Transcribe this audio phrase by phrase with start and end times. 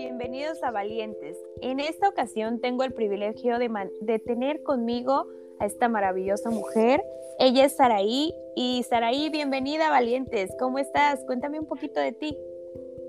[0.00, 1.36] Bienvenidos a Valientes.
[1.60, 5.26] En esta ocasión tengo el privilegio de, tener conmigo
[5.58, 7.04] a esta maravillosa mujer.
[7.38, 10.52] Ella es Saraí y Saraí, bienvenida a Valientes.
[10.58, 11.22] ¿Cómo estás?
[11.26, 12.34] Cuéntame un poquito de ti.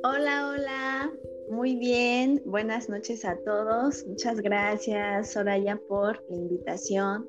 [0.03, 1.11] Hola, hola.
[1.49, 2.41] Muy bien.
[2.45, 4.05] Buenas noches a todos.
[4.05, 7.25] Muchas gracias, Soraya, por la invitación.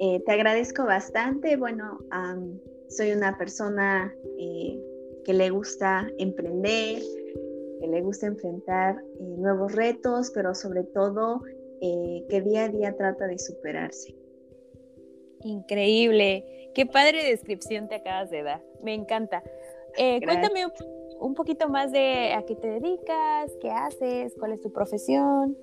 [0.00, 1.56] Eh, te agradezco bastante.
[1.56, 1.98] Bueno,
[2.88, 4.78] soy una persona eh,
[5.24, 7.00] que le gusta emprender,
[7.82, 11.40] que le gusta enfrentar eh, nuevos retos, pero sobre todo
[11.80, 14.14] eh, que día a día trata de superarse.
[15.40, 19.42] Increíble, qué padre descripción te acabas de dar, me encanta.
[19.98, 20.66] Eh, cuéntame
[21.18, 25.56] un poquito más de a qué te dedicas, qué haces, cuál es tu profesión.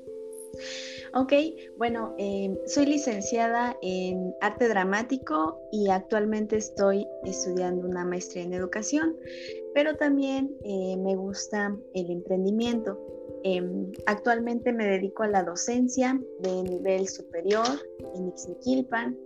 [1.14, 1.34] Ok,
[1.78, 9.16] bueno, em, soy licenciada en arte dramático y actualmente estoy estudiando una maestría en educación,
[9.74, 13.00] pero también eh, me gusta el emprendimiento.
[13.44, 17.66] Em, actualmente me dedico a la docencia de nivel superior
[18.16, 19.18] en Ixmiquilpan.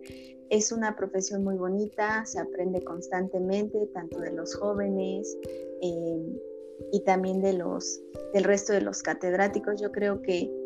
[0.50, 5.38] Es una profesión muy bonita, se aprende constantemente, tanto de los jóvenes
[5.82, 6.38] em,
[6.94, 8.02] y también de los,
[8.34, 9.82] del resto de los catedráticos.
[9.82, 10.63] Yo creo que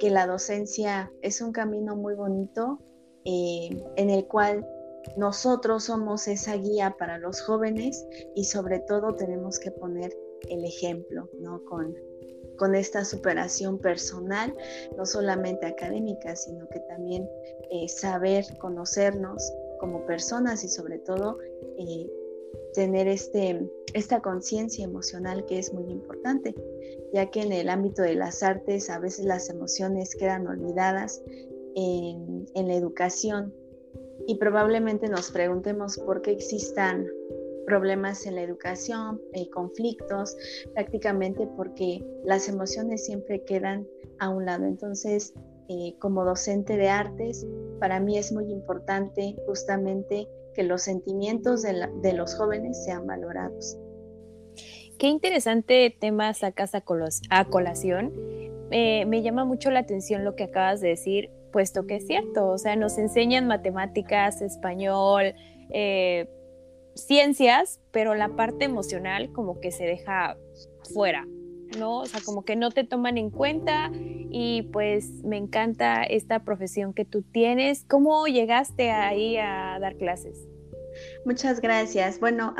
[0.00, 2.80] que la docencia es un camino muy bonito
[3.24, 4.66] eh, en el cual
[5.16, 10.16] nosotros somos esa guía para los jóvenes y sobre todo tenemos que poner
[10.48, 11.62] el ejemplo, ¿no?
[11.64, 11.94] Con,
[12.56, 14.54] con esta superación personal,
[14.96, 17.28] no solamente académica, sino que también
[17.70, 21.38] eh, saber conocernos como personas y sobre todo
[21.78, 22.10] eh,
[22.74, 26.54] tener este, esta conciencia emocional que es muy importante,
[27.12, 31.22] ya que en el ámbito de las artes a veces las emociones quedan olvidadas
[31.74, 33.54] en, la educación
[34.26, 37.06] y probablemente nos preguntemos por qué existan
[37.66, 40.36] problemas en la educación, eh, conflictos,
[40.74, 43.86] prácticamente porque las emociones siempre quedan
[44.18, 44.64] a un lado.
[44.64, 45.32] Entonces,
[45.68, 47.46] eh, como docente de artes,
[47.78, 53.78] para mí es muy importante justamente que los sentimientos de, los jóvenes sean valorados.
[54.98, 58.12] Qué interesante tema sacas a, colación.
[58.70, 62.58] me llama mucho la atención lo que acabas de decir, puesto que es cierto, o
[62.58, 65.34] sea, nos enseñan matemáticas, español,
[65.70, 66.28] eh,
[66.94, 70.36] ciencias, pero la parte emocional como que se deja
[70.92, 71.26] fuera,
[71.78, 72.00] ¿no?
[72.00, 76.94] O sea, como que no te toman en cuenta y pues me encanta esta profesión
[76.94, 77.84] que tú tienes.
[77.84, 80.46] ¿Cómo llegaste ahí a dar clases?
[81.24, 82.20] Muchas gracias.
[82.20, 82.54] Bueno,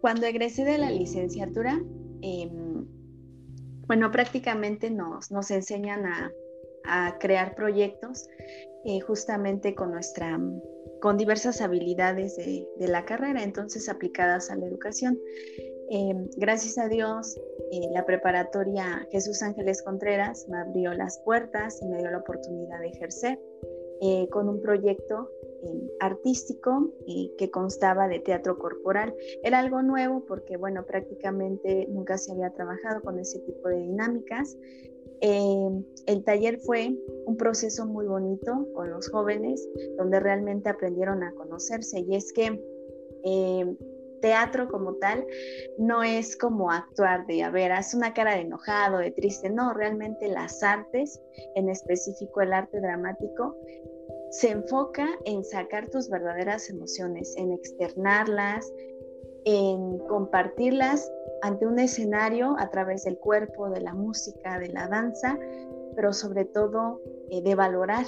[0.00, 1.80] cuando egresé de la licenciatura,
[2.22, 2.86] em,
[3.86, 6.32] bueno, prácticamente nos, nos enseñan a,
[7.20, 8.26] crear proyectos
[8.86, 10.40] eh, justamente con nuestra
[11.02, 15.18] con diversas habilidades de, de, la carrera, entonces aplicadas a la educación.
[15.90, 17.40] Em, gracias a Dios,
[17.72, 22.80] eh, la preparatoria Jesús Ángeles Contreras me abrió las puertas y me dio la oportunidad
[22.80, 23.40] de ejercer
[24.02, 25.30] eh, con un proyecto
[25.62, 26.92] em, artístico
[27.38, 29.14] que constaba de teatro corporal.
[29.42, 34.58] Era algo nuevo porque, bueno, prácticamente nunca se había trabajado con ese tipo de dinámicas.
[35.22, 36.94] Em, el taller fue
[37.24, 39.66] un proceso muy bonito con los jóvenes,
[39.96, 42.60] donde realmente aprendieron a conocerse y es que
[44.20, 45.26] teatro como tal
[45.78, 49.72] no es como actuar de, a ver, haz una cara de enojado, de triste, no,
[49.72, 51.20] realmente las artes,
[51.54, 53.56] en específico el arte dramático,
[54.30, 58.70] se enfoca en sacar tus verdaderas emociones, en externarlas,
[59.44, 61.10] en compartirlas
[61.42, 65.38] ante un escenario a través del cuerpo, de la música, de la danza,
[65.94, 67.00] pero sobre todo
[67.30, 68.04] eh, de valorar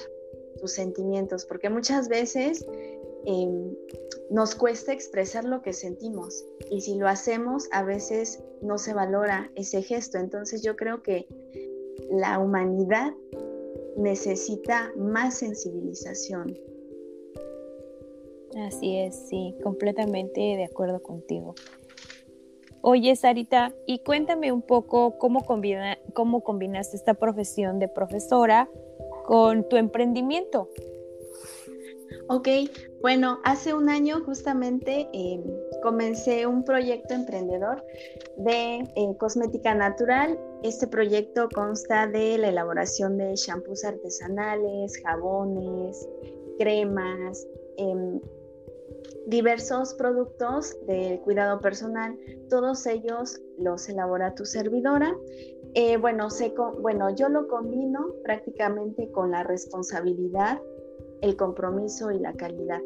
[0.61, 2.67] tus sentimientos, porque muchas veces
[3.27, 3.75] Em,
[4.31, 9.51] nos cuesta expresar lo que sentimos y si lo hacemos a veces no se valora
[9.57, 10.19] ese gesto.
[10.19, 11.27] Entonces yo creo que
[12.11, 13.13] la humanidad
[13.97, 16.57] necesita más sensibilización.
[18.67, 21.55] Así es, sí, completamente de acuerdo contigo.
[22.83, 28.69] Oye, Sarita, y cuéntame un poco cómo, combina, cómo combinaste esta profesión de profesora
[29.27, 30.69] con tu emprendimiento.
[32.29, 32.49] Ok,
[33.01, 35.43] Bueno, hace un año justamente em,
[35.83, 37.83] comencé un proyecto emprendedor
[38.37, 40.39] de eh, cosmética natural.
[40.63, 46.07] Este proyecto consta de la elaboración de shampoos artesanales, jabones,
[46.59, 47.47] cremas,
[47.79, 48.21] em,
[49.29, 52.19] diversos productos del cuidado personal.
[52.51, 55.17] Todos ellos los elabora tu servidora.
[55.73, 56.29] Eh, bueno,
[56.83, 60.61] bueno, yo lo combino prácticamente con la responsabilidad
[61.23, 62.81] el compromiso y la calidad.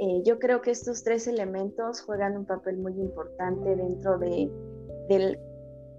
[0.00, 4.50] Eh, yo creo que estos tres elementos juegan un papel muy importante dentro de,
[5.08, 5.38] del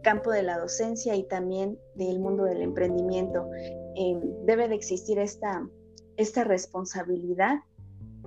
[0.03, 3.49] campo de la docencia y también del mundo del emprendimiento.
[3.95, 5.67] Eh, debe de existir esta,
[6.17, 7.59] esta responsabilidad,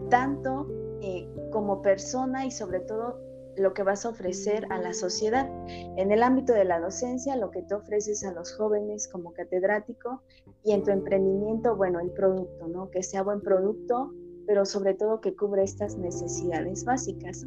[0.08, 0.66] tanto
[1.02, 3.20] eh, como persona y sobre todo
[3.58, 5.50] lo que vas a ofrecer a la sociedad.
[5.96, 10.22] En el ámbito de la docencia, lo que te ofreces a los jóvenes como catedrático
[10.64, 12.90] y en tu emprendimiento, bueno, el producto, ¿no?
[12.90, 14.12] Que sea buen producto,
[14.46, 17.46] pero sobre todo que cubre estas necesidades básicas.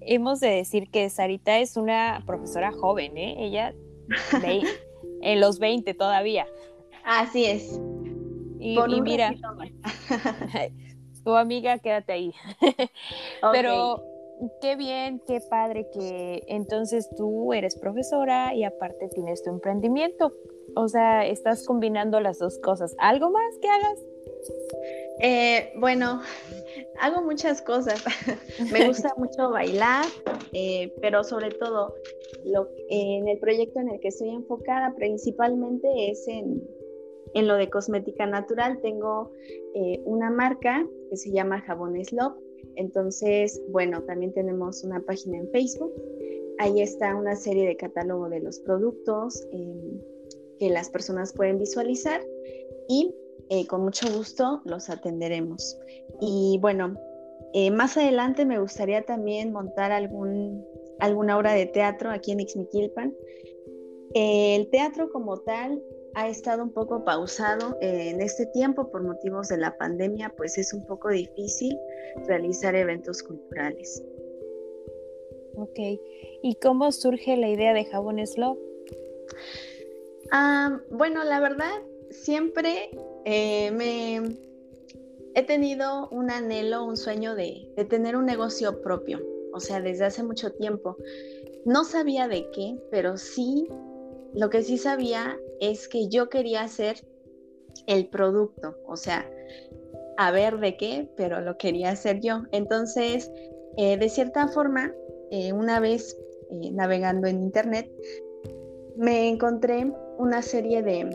[0.00, 3.36] Hemos de decir que Sarita es una profesora joven, ¿eh?
[3.38, 3.74] Ella
[5.22, 6.46] en los 20 todavía.
[7.04, 7.80] Así es.
[8.60, 9.34] Y, mira,
[11.24, 12.34] tu amiga, quédate ahí.
[13.52, 14.02] Pero
[14.60, 20.32] qué bien, qué padre que entonces tú eres profesora y aparte tienes tu emprendimiento.
[20.76, 22.94] O sea, estás combinando las dos cosas.
[22.98, 23.98] ¿Algo más que hagas?
[25.20, 26.20] Eh, bueno,
[27.00, 28.02] hago muchas cosas.
[28.72, 30.04] Me gusta mucho bailar,
[30.52, 31.94] eh, pero sobre todo
[32.44, 36.62] lo, en el proyecto en el que estoy enfocada principalmente es en,
[37.34, 38.80] en lo de cosmética natural.
[38.80, 39.32] Tengo
[39.74, 42.43] eh, una marca que se llama Jabones Love
[42.76, 45.92] entonces, bueno, también tenemos una página en Facebook.
[46.58, 50.00] Ahí está una serie de catálogo de los productos em,
[50.58, 52.20] que las personas pueden visualizar
[52.88, 53.14] y
[53.50, 55.78] eh, con mucho gusto los atenderemos.
[56.20, 56.96] Y bueno,
[57.52, 60.64] eh, más adelante me gustaría también montar algún,
[61.00, 63.14] alguna obra de teatro aquí en Ixmiquilpan.
[64.14, 65.82] el teatro como tal
[66.14, 70.72] ha estado un poco pausado en este tiempo por motivos de la pandemia, pues es
[70.72, 71.76] un poco difícil
[72.26, 74.02] realizar eventos culturales.
[75.56, 75.78] Ok,
[76.42, 78.58] ¿y cómo surge la idea de Jabones Love?
[80.32, 81.70] Ah, bueno, la verdad,
[82.10, 82.90] siempre
[83.24, 84.36] eh, me
[85.34, 89.20] he tenido un anhelo, un sueño de, de tener un negocio propio,
[89.52, 90.96] o sea, desde hace mucho tiempo.
[91.64, 93.68] No sabía de qué, pero sí,
[94.34, 96.96] lo que sí sabía es que yo quería hacer
[97.86, 99.30] el producto, o sea,
[100.16, 102.42] a ver de qué, pero lo quería hacer yo.
[102.52, 103.30] Entonces,
[103.76, 104.92] eh, de cierta forma,
[105.30, 106.16] eh, una vez
[106.50, 107.90] eh, navegando en internet,
[108.96, 111.10] me encontré una serie de,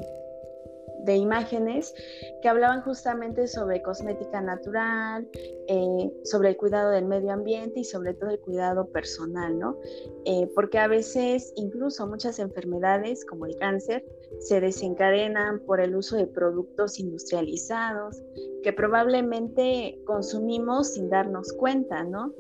[1.06, 1.94] de imágenes
[2.42, 5.28] que hablaban justamente sobre cosmética natural,
[5.68, 9.78] eh, sobre el cuidado del medio ambiente y sobre todo el cuidado personal, ¿no?
[10.26, 14.06] Eh, porque a veces incluso muchas enfermedades como el cáncer
[14.40, 18.22] se desencadenan por el uso de productos industrializados
[18.64, 22.34] que probablemente consumimos sin darnos cuenta, ¿no?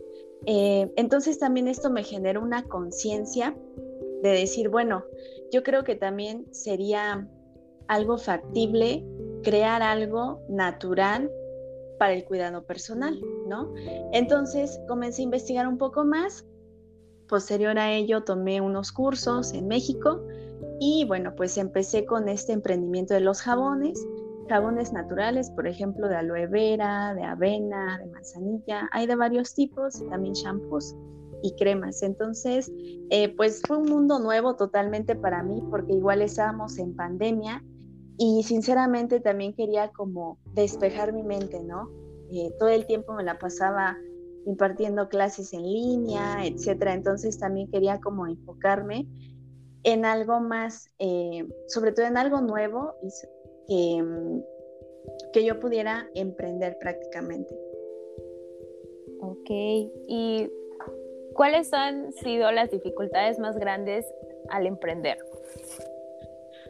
[0.45, 3.55] Eh, entonces también esto me genera una conciencia
[4.21, 5.05] de decir, bueno,
[5.51, 7.27] yo creo que también sería
[7.89, 9.03] algo factible,
[9.43, 11.29] crear algo natural
[11.97, 13.73] para el cuidado personal, ¿no?
[14.13, 16.45] Entonces comencé a investigar un poco más.
[17.27, 20.21] Posterior a ello tomé unos cursos en México
[20.79, 24.07] y bueno, pues empecé con este emprendimiento de los jabones,
[24.47, 30.01] jabones naturales, por ejemplo, de aloe vera, de avena, de manzanilla, hay de varios tipos,
[30.09, 30.95] también shampoos
[31.41, 32.01] y cremas.
[32.01, 32.71] Entonces,
[33.09, 37.63] eh, pues fue un mundo nuevo totalmente para mí porque igual estábamos en pandemia
[38.19, 41.89] y sinceramente también quería como despejar mi mente, ¿no?
[42.29, 43.97] Eh, todo el tiempo me la pasaba
[44.45, 46.93] impartiendo clases en línea, etcétera.
[46.93, 49.07] Entonces también quería como enfocarme
[49.83, 52.93] en algo más, eh, sobre todo en algo nuevo
[53.69, 54.41] que, mm,
[55.31, 57.57] que yo pudiera emprender prácticamente.
[59.21, 60.51] Ok, ¿y
[61.35, 64.05] cuáles han sido las dificultades más grandes
[64.49, 65.17] al emprender?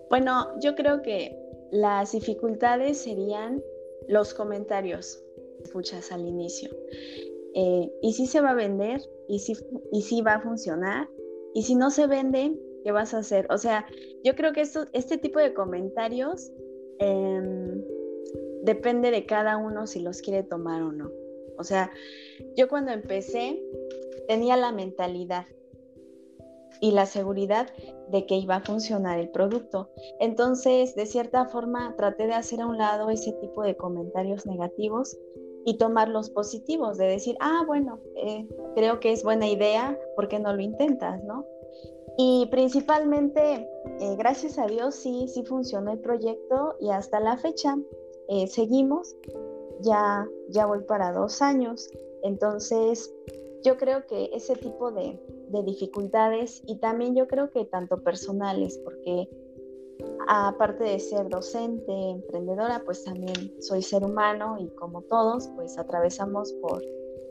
[0.09, 1.37] Bueno, yo creo que
[1.71, 3.61] las dificultades serían
[4.07, 5.23] los comentarios
[5.63, 6.69] escuchas al inicio.
[7.53, 9.01] Eh, ¿Y si se va a vender?
[9.27, 9.53] ¿Y si,
[9.91, 11.09] ¿Y si va a funcionar?
[11.53, 12.53] ¿Y si no se vende?
[12.83, 13.47] ¿Qué vas a hacer?
[13.49, 13.85] O sea,
[14.23, 16.51] yo creo que esto, este tipo de comentarios
[16.99, 17.83] em,
[18.63, 21.11] depende de cada uno si los quiere tomar o no.
[21.57, 21.91] O sea,
[22.55, 23.61] yo cuando empecé
[24.27, 25.45] tenía la mentalidad
[26.81, 27.67] y la seguridad
[28.09, 29.89] de que iba a funcionar el producto.
[30.19, 35.17] Entonces, de cierta forma, traté de hacer a un lado ese tipo de comentarios negativos
[35.65, 40.27] y tomar los positivos, de decir, ah, bueno, eh, creo que es buena idea, ¿por
[40.27, 41.45] qué no lo intentas, no?
[42.17, 43.69] Y principalmente,
[43.99, 47.77] eh, gracias a Dios, sí, sí funcionó el proyecto y hasta la fecha
[48.29, 49.15] eh, seguimos,
[49.81, 51.89] ya, ya voy para dos años,
[52.23, 53.13] entonces
[53.63, 55.19] yo creo que ese tipo de,
[55.49, 59.29] de dificultades y también yo creo que tanto personales, porque
[60.27, 66.53] aparte de ser docente, emprendedora, pues también soy ser humano y como todos, pues atravesamos
[66.61, 66.81] por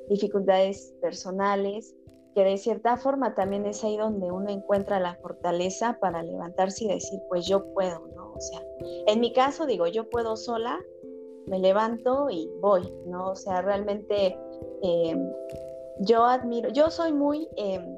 [0.08, 1.94] dificultades personales,
[2.34, 6.88] que de cierta forma también es ahí donde uno encuentra la fortaleza para levantarse y
[6.88, 8.32] decir, pues yo puedo, ¿no?
[8.32, 8.62] O sea,
[9.06, 10.78] en mi caso digo, yo puedo sola,
[11.46, 13.30] me levanto y voy, ¿no?
[13.30, 14.38] O sea, realmente
[14.82, 15.32] em,
[16.00, 17.97] yo admiro, yo soy muy em,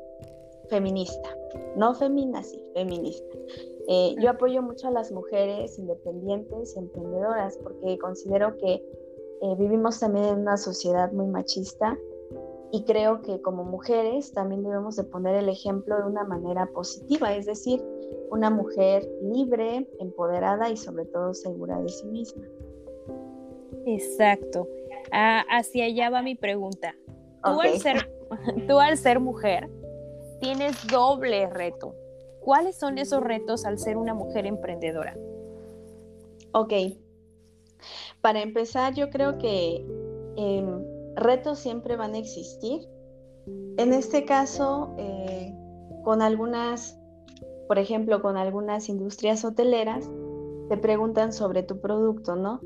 [0.71, 1.37] feminista,
[1.77, 3.37] no feminazi, feminista.
[3.89, 9.99] Eh, yo apoyo mucho a las mujeres independientes y emprendedoras porque considero que eh, vivimos
[9.99, 11.99] también en una sociedad muy machista
[12.73, 17.35] y creo que como mujeres también debemos de poner el ejemplo de una manera positiva,
[17.35, 17.83] es decir,
[18.31, 22.45] una mujer libre, empoderada y sobre todo segura de sí misma.
[23.87, 24.69] Exacto.
[25.11, 26.95] Ah, hacia allá va mi pregunta.
[27.43, 28.09] Tú, al ser,
[28.69, 29.69] tú al ser mujer
[30.41, 31.95] tienes doble reto.
[32.41, 35.17] ¿Cuáles son esos retos al ser una mujer emprendedora?
[36.53, 36.73] Ok.
[38.21, 39.85] Para empezar, yo creo que
[40.37, 42.89] em, retos siempre van a existir.
[43.77, 45.55] En este caso, eh,
[46.05, 46.99] con algunas,
[47.69, 50.11] por ejemplo, con algunas industrias hoteleras,
[50.69, 52.61] te preguntan sobre tu producto, ¿no?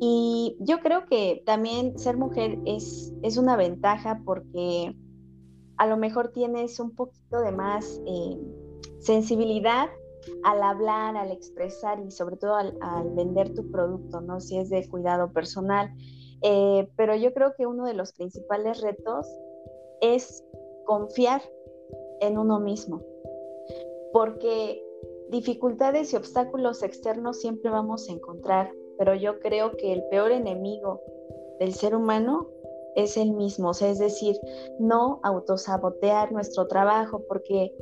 [0.00, 4.96] Y yo creo que también ser mujer es, es una ventaja porque
[5.80, 8.38] a lo mejor tienes un poquito de más eh,
[8.98, 9.88] sensibilidad
[10.42, 12.74] al hablar, al expresar y sobre todo al,
[13.14, 14.40] vender tu producto, ¿no?
[14.40, 15.90] Si es de cuidado personal.
[16.42, 19.26] Eh, pero yo creo que uno de los principales retos
[20.02, 20.44] es
[20.84, 21.40] confiar
[22.20, 23.00] en uno mismo,
[24.12, 24.84] porque
[25.30, 31.00] dificultades y obstáculos externos siempre vamos a encontrar, pero yo creo que el peor enemigo
[31.58, 32.50] del ser humano
[32.96, 34.36] es el mismo, o sea, es decir,
[34.78, 37.72] no autosabotear nuestro trabajo, porque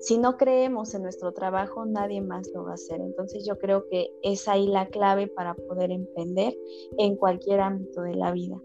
[0.00, 3.00] si no creemos en nuestro trabajo, nadie más lo va a hacer.
[3.00, 6.54] Entonces yo creo que es ahí la clave para poder emprender
[6.98, 8.60] en cualquier ámbito de la vida.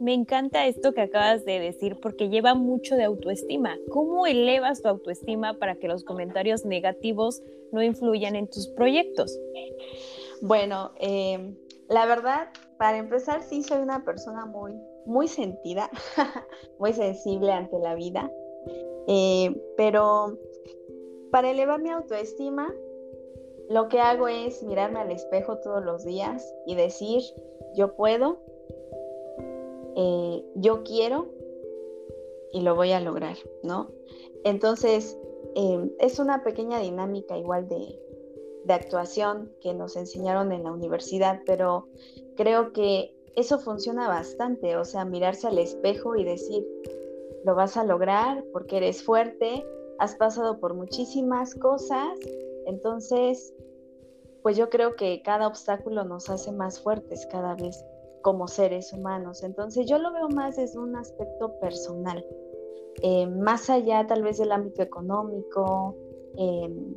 [0.00, 3.76] Me encanta esto que acabas de decir porque lleva mucho de autoestima.
[3.90, 7.42] ¿Cómo elevas tu autoestima para que los comentarios negativos
[7.72, 9.36] no influyan en tus proyectos?
[10.40, 11.56] Bueno, em,
[11.88, 14.72] la verdad, para empezar, sí soy una persona muy,
[15.04, 15.90] muy sentida,
[16.78, 18.30] muy sensible ante la vida.
[19.08, 20.38] Eh, pero
[21.30, 22.72] para elevar mi autoestima,
[23.68, 27.22] lo que hago es mirarme al espejo todos los días y decir,
[27.74, 28.38] yo puedo,
[29.96, 31.28] eh, yo quiero
[32.52, 33.90] y lo voy a lograr, ¿no?
[34.44, 35.18] Entonces,
[35.54, 38.00] em, es una pequeña dinámica igual de,
[38.64, 41.88] de actuación que nos enseñaron en la universidad, pero
[42.38, 46.66] creo que eso funciona bastante, o sea, mirarse al espejo y decir,
[47.44, 49.66] lo vas a lograr porque eres fuerte,
[49.98, 52.08] has pasado por muchísimas cosas,
[52.66, 53.52] entonces,
[54.42, 57.84] pues yo creo que cada obstáculo nos hace más fuertes cada vez
[58.22, 59.42] como seres humanos.
[59.42, 62.24] Entonces yo lo veo más desde un aspecto personal,
[63.02, 65.96] eh, más allá tal vez del ámbito económico
[66.36, 66.94] em,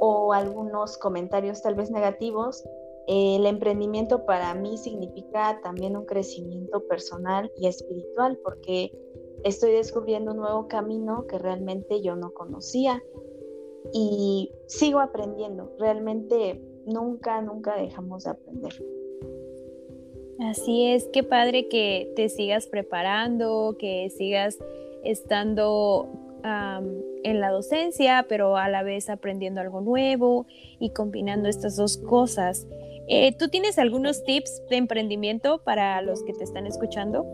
[0.00, 2.64] o algunos comentarios tal vez negativos.
[3.06, 8.92] El emprendimiento para mí significa también un crecimiento personal y espiritual porque
[9.44, 13.02] estoy descubriendo un nuevo camino que realmente yo no conocía
[13.92, 15.70] y sigo aprendiendo.
[15.78, 18.72] Realmente nunca, nunca dejamos de aprender.
[20.40, 24.58] Así es, qué padre que te sigas preparando, que sigas
[25.04, 26.08] estando
[27.22, 30.46] en la docencia, pero a la vez aprendiendo algo nuevo
[30.78, 32.66] y combinando estas dos cosas.
[33.08, 37.26] Eh, ¿Tú tienes algunos tips de emprendimiento para los que te están escuchando?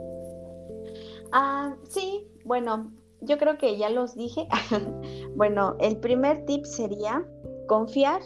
[1.33, 4.49] Ah, sí, bueno, yo creo que ya los dije.
[5.37, 7.27] bueno, el primer tip sería
[7.69, 8.21] confiar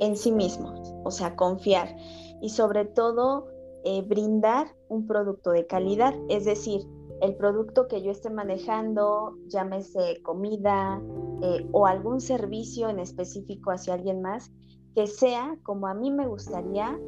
[0.00, 1.96] en sí mismos, o sea, confiar
[2.40, 3.48] y sobre todo
[3.84, 6.82] eh, brindar un producto de calidad, es decir,
[7.20, 11.02] el producto que yo esté manejando, llámese comida
[11.42, 14.52] eh, o algún servicio en específico hacia alguien más,
[14.98, 16.98] que sea como a mí me gustaría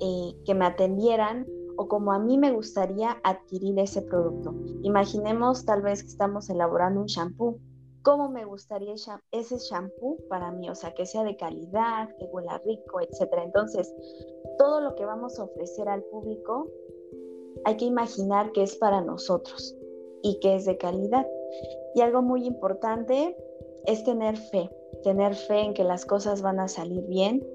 [0.00, 1.44] eh, que me atendieran
[1.76, 4.54] o como a mí me gustaría adquirir ese producto.
[4.82, 7.58] Imaginemos tal vez que estamos elaborando un shampoo.
[8.02, 8.94] cómo me gustaría
[9.32, 13.42] ese shampoo para mí, o sea, que sea de calidad, que huela rico, etcétera.
[13.42, 13.92] Entonces,
[14.56, 16.70] todo lo que vamos a ofrecer al público
[17.64, 19.76] hay que imaginar que es para nosotros
[20.22, 21.26] y que es de calidad.
[21.96, 23.36] Y algo muy importante
[23.86, 24.70] es tener fe,
[25.06, 27.46] tener fe en que las cosas van a salir bien.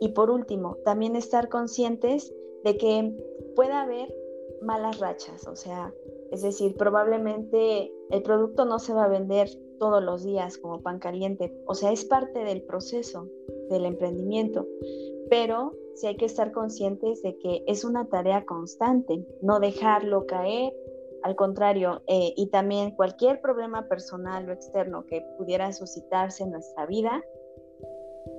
[0.00, 2.32] Y por último, también estar conscientes
[2.62, 3.16] de que
[3.56, 4.14] puede haber
[4.62, 5.92] malas rachas, o sea,
[6.30, 9.48] es decir, probablemente el producto no se va a vender
[9.80, 13.26] todos los días como pan caliente, o sea, es parte del proceso
[13.70, 14.64] del emprendimiento,
[15.28, 20.72] pero sí hay que estar conscientes de que es una tarea constante, no dejarlo caer,
[21.28, 26.86] al contrario, eh, y también cualquier problema personal o externo que pudiera suscitarse en nuestra
[26.86, 27.22] vida,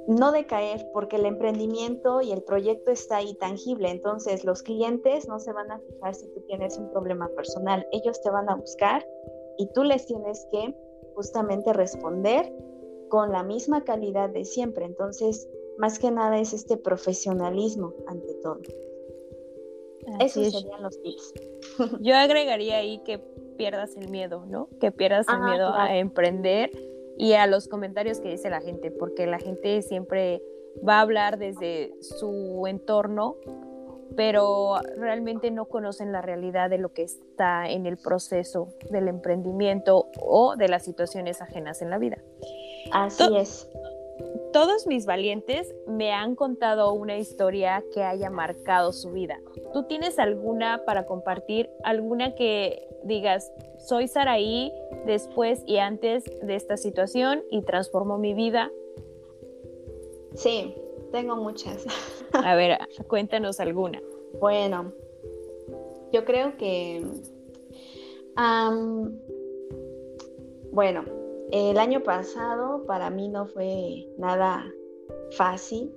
[0.07, 5.39] no decaer porque el emprendimiento y el proyecto está ahí tangible, entonces los clientes no
[5.39, 9.05] se van a fijar si tú tienes un problema personal, ellos te van a buscar
[9.59, 10.75] y tú les tienes que
[11.13, 12.51] justamente responder
[13.09, 18.61] con la misma calidad de siempre, entonces más que nada es este profesionalismo ante todo.
[20.19, 21.33] Esos serían los tips.
[22.01, 23.19] Yo agregaría ahí que
[23.57, 24.69] pierdas el miedo, ¿no?
[24.79, 26.71] Que pierdas el ah, miedo a emprender
[27.17, 30.41] y a los comentarios que dice la gente, porque la gente siempre
[30.87, 33.35] va a hablar desde su entorno,
[34.15, 40.07] pero realmente no conocen la realidad de lo que está en el proceso del emprendimiento
[40.21, 42.17] o de las situaciones ajenas en la vida.
[42.91, 43.67] Así es.
[44.51, 49.39] Todos mis valientes me han contado una historia que haya marcado su vida.
[49.73, 51.69] ¿Tú tienes alguna para compartir?
[51.83, 54.73] ¿Alguna que digas, soy Saraí
[55.05, 58.71] después y antes de esta situación y transformó mi vida?
[60.33, 60.73] Sí,
[61.11, 61.85] tengo muchas.
[62.33, 64.01] A ver, cuéntanos alguna.
[64.39, 64.93] Bueno,
[66.11, 67.05] yo creo que...
[70.71, 71.18] bueno,
[71.51, 74.65] el año pasado para mí no fue nada
[75.31, 75.93] fácil.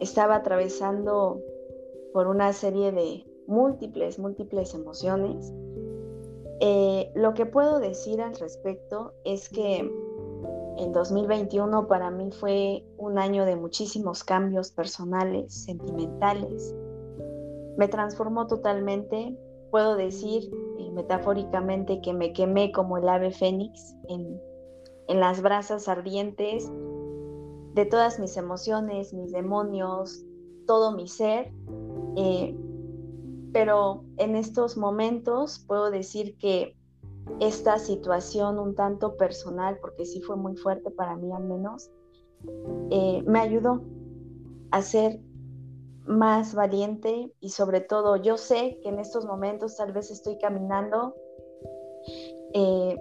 [0.00, 1.40] Estaba atravesando
[2.12, 5.52] por una serie de múltiples, múltiples emociones.
[6.60, 9.78] Eh, lo que puedo decir al respecto es que
[10.76, 16.74] en 2021 para mí fue un año de muchísimos cambios personales, sentimentales.
[17.76, 19.36] Me transformó totalmente.
[19.70, 24.40] Puedo decir eh, metafóricamente que me quemé como el ave fénix en,
[25.08, 26.70] en las brasas ardientes
[27.74, 30.24] de todas mis emociones, mis demonios,
[30.66, 31.52] todo mi ser.
[32.16, 32.56] Eh,
[33.52, 36.76] pero en estos momentos puedo decir que
[37.40, 41.90] esta situación un tanto personal, porque sí fue muy fuerte para mí al menos,
[42.90, 43.82] eh, me ayudó
[44.70, 45.20] a ser
[46.06, 51.14] más valiente y sobre todo yo sé que en estos momentos tal vez estoy caminando
[52.52, 52.98] eh,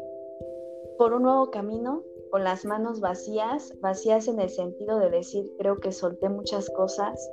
[0.97, 5.79] por un nuevo camino con las manos vacías, vacías en el sentido de decir, creo
[5.79, 7.29] que solté muchas cosas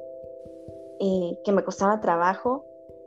[1.01, 2.65] eh, que me costaba trabajo,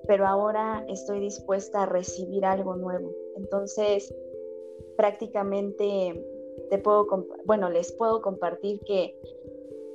[0.08, 3.12] pero ahora estoy dispuesta a recibir algo nuevo.
[3.36, 4.14] Entonces,
[4.98, 6.26] prácticamente
[6.70, 7.06] te puedo,
[7.46, 9.16] bueno, les puedo compartir que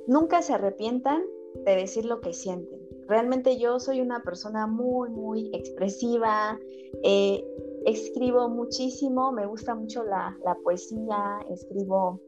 [0.07, 1.23] nunca se arrepientan
[1.65, 2.79] de decir lo que sienten.
[3.07, 6.59] Realmente yo soy una persona muy, muy expresiva.
[7.03, 7.43] Eh,
[7.85, 12.19] escribo muchísimo, me gusta mucho la, poesía, escribo,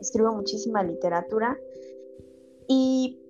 [0.00, 1.58] escribo muchísima literatura.
[2.66, 3.20] Y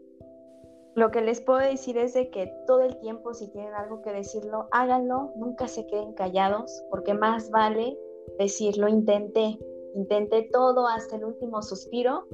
[0.94, 4.12] lo que les puedo decir es de que todo el tiempo si tienen algo que
[4.12, 7.96] decirlo, háganlo, nunca se queden callados, porque más vale
[8.38, 9.58] decirlo, intenté,
[9.94, 12.24] intenté todo hasta el último suspiro,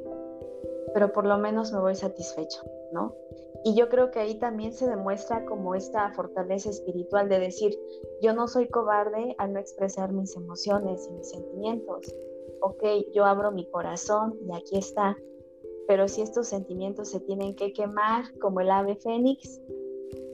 [0.95, 2.63] pero por lo menos me voy satisfecho,
[2.95, 3.15] ¿no?
[3.65, 7.79] Y yo creo que ahí también se demuestra como esta fortaleza espiritual de decir,
[8.23, 12.15] yo no soy cobarde al no expresar mis emociones y mis sentimientos.
[12.61, 15.17] Ok, yo abro mi corazón y aquí está.
[15.87, 19.61] Pero si estos sentimientos se tienen que quemar como el ave fénix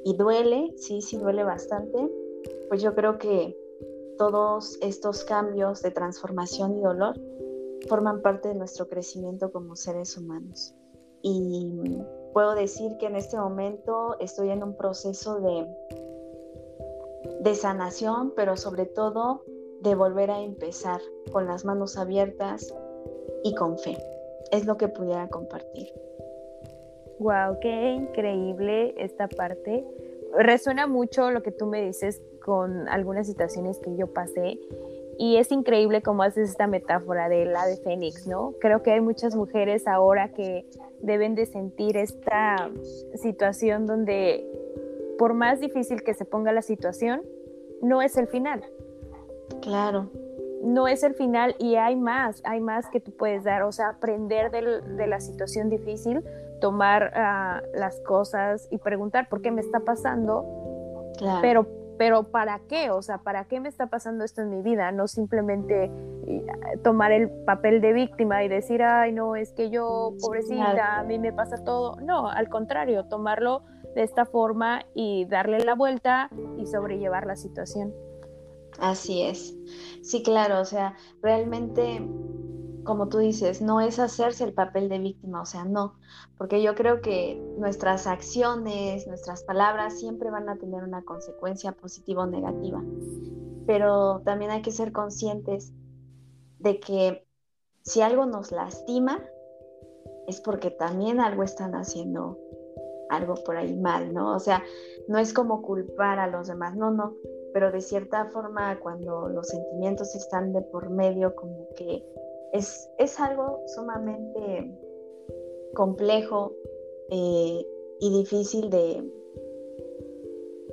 [0.05, 2.09] y duele, sí, sí duele bastante,
[2.69, 3.57] pues yo creo que
[4.19, 7.15] todos estos cambios de transformación y dolor
[7.89, 10.75] forman parte de nuestro crecimiento como seres humanos.
[11.23, 11.99] Y
[12.33, 15.67] puedo decir que en este momento estoy en un proceso de,
[17.41, 19.43] de sanación, pero sobre todo
[19.81, 21.01] de volver a empezar
[21.33, 22.75] con las manos abiertas
[23.43, 23.97] y con fe.
[24.53, 25.89] Es lo que pudiera compartir.
[27.19, 29.87] Wow, qué increíble esta parte.
[30.39, 34.59] Resuena mucho lo que tú me dices con algunas situaciones que yo pasé
[35.21, 38.55] y es increíble cómo haces esta metáfora de la de Fénix, ¿no?
[38.59, 40.65] Creo que hay muchas mujeres ahora que
[41.03, 42.71] deben de sentir esta
[43.17, 44.51] situación donde
[45.19, 47.21] por más difícil que se ponga la situación,
[47.83, 48.65] no es el final.
[49.61, 50.09] Claro.
[50.63, 53.91] no es el final y hay más, hay más que tú puedes dar, o sea,
[53.91, 56.25] aprender de la situación difícil,
[56.63, 60.47] tomar ah, las cosas y preguntar por qué me está pasando,
[61.43, 61.67] pero,
[62.01, 62.89] pero ¿para qué?
[62.89, 64.91] O sea, ¿para qué me está pasando esto en mi vida?
[64.91, 65.91] No simplemente
[66.83, 71.19] tomar el papel de víctima y decir, ay, no, es que yo, pobrecita, a mí
[71.19, 72.01] me pasa todo.
[72.01, 77.93] No, al contrario, tomarlo de esta forma y darle la vuelta y sobrellevar la situación.
[78.81, 79.55] Así es.
[80.03, 82.01] Sí, claro, o sea, realmente,
[82.85, 85.95] como tú dices, no es hacerse el papel de víctima, o sea, no,
[86.39, 92.23] porque yo creo que nuestras acciones, nuestras palabras siempre van a tener una consecuencia positiva
[92.23, 92.83] o negativa,
[93.67, 95.73] pero también hay que ser conscientes
[96.59, 97.27] de que
[97.83, 99.21] si algo nos lastima,
[100.27, 102.39] es porque también algo están haciendo
[103.11, 104.37] algo por ahí mal, ¿no?
[104.37, 104.63] O sea,
[105.09, 107.15] no es como culpar a los demás, no, no,
[107.53, 112.05] pero de cierta forma cuando los sentimientos están de por medio, como que
[112.53, 114.79] es, es algo sumamente
[115.75, 116.55] complejo
[117.11, 117.67] eh,
[118.01, 119.05] y difícil de,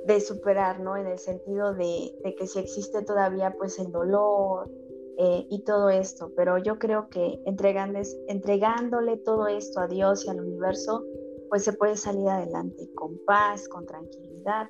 [0.06, 0.96] de superar, ¿no?
[0.96, 4.70] En el sentido de, que si existe todavía pues el dolor
[5.18, 10.40] eh, y todo esto, pero yo creo que entregándole todo esto a Dios y al
[10.40, 11.04] universo,
[11.50, 14.68] pues se puede salir adelante con paz, con tranquilidad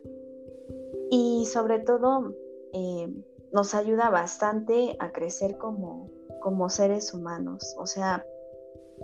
[1.11, 2.35] y sobre todo
[2.73, 3.09] eh,
[3.53, 7.75] nos ayuda bastante a crecer como, como seres humanos.
[7.79, 8.25] O sea,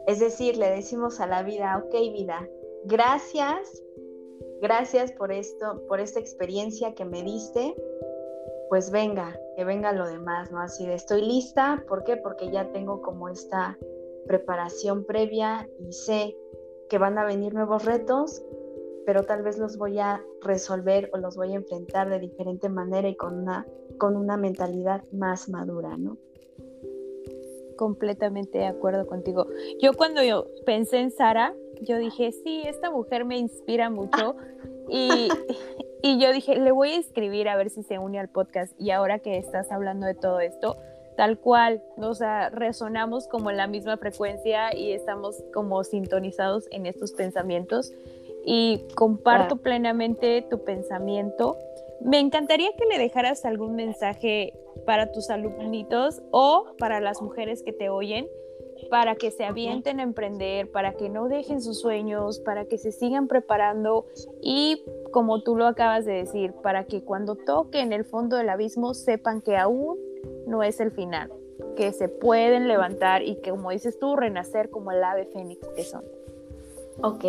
[0.06, 2.48] es decir, le decimos a la vida, ok vida,
[2.84, 3.82] gracias,
[4.60, 7.74] gracias por esto, por esta experiencia que me diste,
[8.68, 10.60] pues venga, que venga lo demás, ¿no?
[10.60, 12.16] Así de, estoy lista, ¿por qué?
[12.16, 13.78] Porque ya tengo como esta
[14.26, 16.36] preparación previa y sé
[16.88, 18.42] que van a venir nuevos retos,
[19.06, 23.08] pero tal vez los voy a resolver o los voy a enfrentar de diferente manera
[23.08, 23.66] y con una,
[23.98, 26.18] con una mentalidad más madura, ¿no?
[27.76, 29.46] Completamente de acuerdo contigo.
[29.80, 34.36] Yo cuando yo pensé en Sara, yo dije, sí, esta mujer me inspira mucho
[34.88, 35.28] y,
[36.02, 38.90] y yo dije, le voy a escribir a ver si se une al podcast y
[38.90, 40.76] ahora que estás hablando de todo esto,
[41.16, 46.86] tal cual, o sea, resonamos como en la misma frecuencia y estamos como sintonizados en
[46.86, 47.92] estos pensamientos
[48.44, 51.56] y comparto plenamente tu pensamiento.
[52.00, 54.52] Me encantaría que le dejaras algún mensaje
[54.84, 58.28] para tus alumnitos o para las mujeres que te oyen,
[58.90, 62.92] para que se avienten a emprender, para que no dejen sus sueños, para que se
[62.92, 64.06] sigan preparando
[64.42, 68.94] y, como tú lo acabas de decir, para que cuando toquen el fondo del abismo
[68.94, 69.98] sepan que aún
[70.46, 71.32] no es el final,
[71.76, 75.84] que se pueden levantar y que, como dices tú, renacer como el ave fénix que
[75.84, 76.04] son.
[77.02, 77.24] Ok,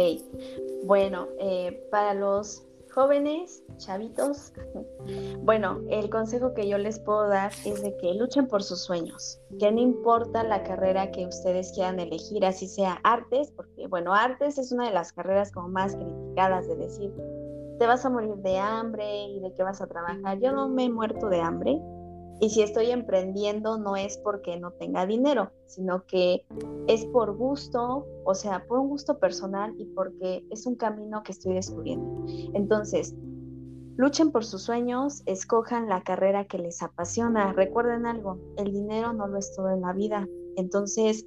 [0.83, 2.64] bueno, eh, para los
[2.95, 4.53] jóvenes, chavitos,
[5.39, 9.41] bueno, el consejo que yo les puedo dar es de que luchen por sus sueños,
[9.59, 14.57] que no importa la carrera que ustedes quieran elegir, así sea artes, porque bueno, artes
[14.57, 17.13] es una de las carreras como más criticadas de decir,
[17.77, 20.39] te vas a morir de hambre y de qué vas a trabajar.
[20.39, 21.77] Yo no me he muerto de hambre,
[22.39, 26.45] y si estoy emprendiendo no es porque no tenga dinero, sino que
[26.87, 31.31] es por gusto, o sea, por un gusto personal y porque es un camino que
[31.31, 32.25] estoy descubriendo.
[32.53, 33.15] Entonces,
[33.95, 37.53] luchen por sus sueños, escojan la carrera que les apasiona.
[37.53, 40.27] Recuerden algo, el dinero no lo es todo en la vida.
[40.57, 41.25] Entonces,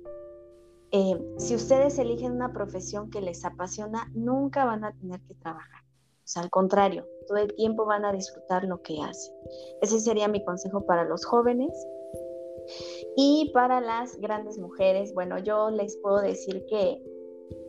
[0.90, 5.88] eh, si ustedes eligen una profesión que les apasiona, nunca van a tener que trabajar.
[6.29, 9.35] Sea, al contrario, todo el tiempo van a disfrutar lo que hacen.
[9.81, 11.73] Ese sería mi consejo para los jóvenes.
[13.17, 17.03] Y para las grandes mujeres, bueno, yo les puedo decir que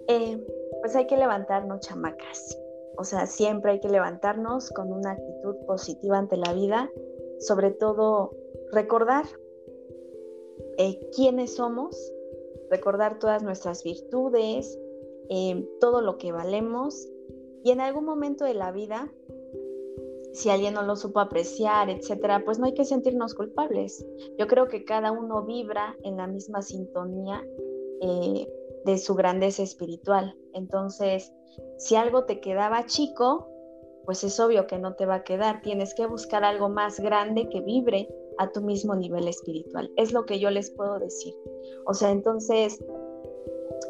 [0.09, 0.45] eh,
[0.81, 2.57] pues hay que levantarnos chamacas.
[2.97, 6.91] O sea, siempre hay que levantarnos con una actitud positiva ante la vida,
[7.39, 8.31] sobre todo
[8.73, 9.23] recordar
[10.77, 11.95] eh, quiénes somos,
[12.69, 14.77] recordar todas nuestras virtudes,
[15.29, 17.07] eh, todo lo que valemos
[17.63, 19.11] y en algún momento de la vida,
[20.33, 24.05] si alguien no lo supo apreciar, etcétera, pues no hay que sentirnos culpables.
[24.37, 27.43] Yo creo que cada uno vibra en la misma sintonía
[28.01, 28.47] eh,
[28.85, 30.35] de su grandeza espiritual.
[30.53, 31.33] Entonces,
[31.77, 33.49] si algo te quedaba chico,
[34.05, 35.61] pues es obvio que no te va a quedar.
[35.61, 39.91] Tienes que buscar algo más grande que vibre a tu mismo nivel espiritual.
[39.97, 41.35] Es lo que yo les puedo decir.
[41.85, 42.83] O sea, entonces,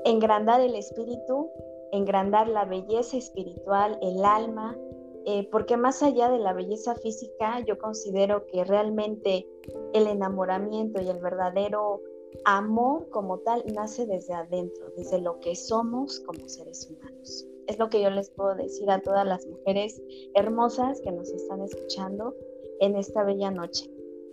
[0.05, 1.49] engrandar el espíritu
[1.91, 4.77] engrandar la belleza espiritual, el alma,
[5.25, 9.47] eh, porque más allá de la belleza física, yo considero que realmente
[9.93, 12.01] el enamoramiento y el verdadero
[12.45, 17.45] amor como tal nace desde adentro, desde lo que somos como seres humanos.
[17.67, 20.01] Es lo que yo les puedo decir a todas las mujeres
[20.35, 22.33] hermosas que nos están escuchando
[22.79, 23.91] en esta bella noche.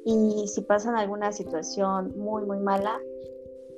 [0.09, 3.01] y si pasan alguna situación muy, muy mala,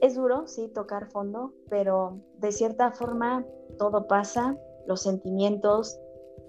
[0.00, 3.44] es duro, sí, tocar fondo, pero de cierta forma
[3.78, 4.56] todo pasa,
[4.86, 5.98] los sentimientos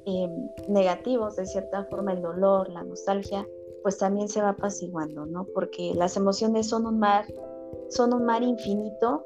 [0.06, 3.48] em, negativos, de cierta forma el dolor, la nostalgia,
[3.84, 5.46] pues también se va apaciguando, ¿no?
[5.54, 7.26] Porque las emociones son un mar,
[7.90, 9.26] son un mar infinito,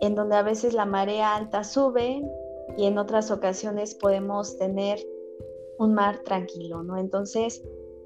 [0.00, 2.22] en donde a veces la marea alta sube
[2.76, 4.98] y en otras ocasiones podemos tener
[5.78, 6.96] un mar tranquilo, ¿no?
[6.98, 7.62] Entonces,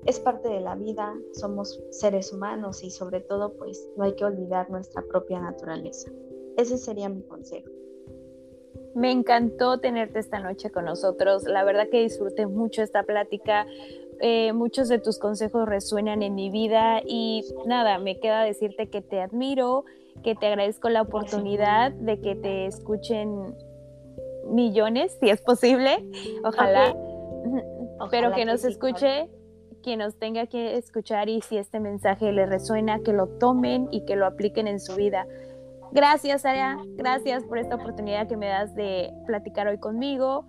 [0.07, 4.25] es parte de la vida, somos seres humanos y sobre todo pues no hay que
[4.25, 6.11] olvidar nuestra propia naturaleza.
[6.57, 7.69] Ese sería mi consejo.
[8.95, 11.45] Me encantó tenerte esta noche con nosotros.
[11.45, 13.67] La verdad que disfruté mucho esta plática.
[14.21, 19.01] Eh, muchos de tus consejos resuenan en mi vida y nada, me queda decirte que
[19.01, 19.85] te admiro,
[20.25, 23.55] que te agradezco la oportunidad de que te escuchen
[24.49, 26.05] millones, si es posible,
[26.43, 26.97] ojalá,
[28.11, 29.29] pero que, nos escuche
[29.83, 34.05] quien nos tenga que escuchar y si este mensaje le resuena, que lo tomen y
[34.05, 35.27] que lo apliquen en su vida.
[35.93, 36.79] Gracias, Aria.
[36.97, 40.45] Gracias por esta oportunidad que me das de platicar hoy conmigo.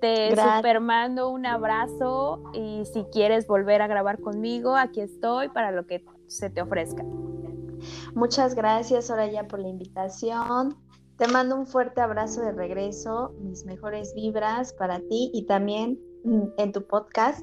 [0.00, 5.70] Te super mando un abrazo y si quieres volver a grabar conmigo, aquí estoy para
[5.70, 7.02] lo que se te ofrezca.
[8.14, 10.76] Muchas gracias, Soraya, por la invitación.
[11.16, 16.48] Te mando un fuerte abrazo de regreso, mis mejores vibras para ti y también mm,
[16.58, 17.42] en tu podcast.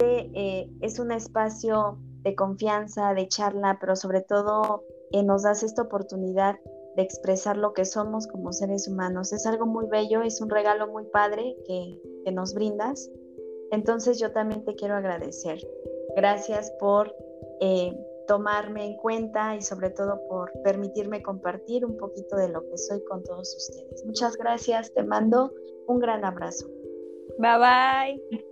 [0.00, 5.82] Eh, es un espacio de confianza, de charla, pero sobre todo eh, nos das esta
[5.82, 6.56] oportunidad
[6.96, 9.32] de expresar lo que somos como seres humanos.
[9.32, 11.98] Es algo muy bello, es un regalo muy padre que,
[12.32, 13.10] nos brindas.
[13.72, 15.58] Entonces yo también te quiero agradecer.
[16.14, 17.12] Gracias por
[17.60, 17.92] eh,
[18.28, 23.02] tomarme en cuenta y sobre todo por permitirme compartir un poquito de lo que soy
[23.04, 24.04] con todos ustedes.
[24.06, 25.52] Muchas gracias, te mando
[25.88, 26.68] un gran abrazo.
[27.38, 28.51] Bye bye.